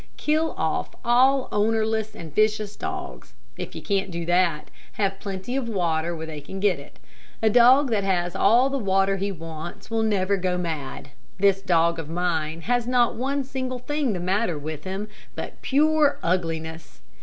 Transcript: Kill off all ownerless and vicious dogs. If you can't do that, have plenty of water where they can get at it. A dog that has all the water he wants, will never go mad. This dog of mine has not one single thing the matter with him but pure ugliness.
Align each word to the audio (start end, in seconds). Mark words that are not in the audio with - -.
Kill 0.17 0.55
off 0.57 0.95
all 1.05 1.47
ownerless 1.51 2.15
and 2.15 2.33
vicious 2.33 2.75
dogs. 2.75 3.33
If 3.55 3.75
you 3.75 3.83
can't 3.83 4.09
do 4.09 4.25
that, 4.25 4.71
have 4.93 5.19
plenty 5.19 5.55
of 5.55 5.69
water 5.69 6.15
where 6.15 6.25
they 6.25 6.41
can 6.41 6.59
get 6.59 6.79
at 6.79 6.85
it. 6.87 6.99
A 7.43 7.51
dog 7.51 7.91
that 7.91 8.03
has 8.03 8.35
all 8.35 8.71
the 8.71 8.79
water 8.79 9.17
he 9.17 9.31
wants, 9.31 9.91
will 9.91 10.01
never 10.01 10.37
go 10.37 10.57
mad. 10.57 11.09
This 11.37 11.61
dog 11.61 11.99
of 11.99 12.09
mine 12.09 12.61
has 12.61 12.87
not 12.87 13.13
one 13.13 13.43
single 13.43 13.77
thing 13.77 14.13
the 14.13 14.19
matter 14.19 14.57
with 14.57 14.85
him 14.85 15.07
but 15.35 15.61
pure 15.61 16.17
ugliness. 16.23 17.01